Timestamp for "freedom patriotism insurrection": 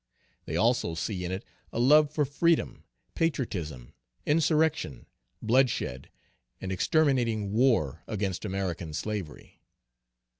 2.25-5.05